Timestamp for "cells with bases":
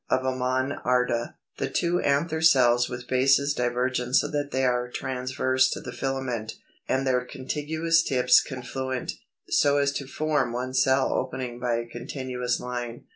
2.41-3.53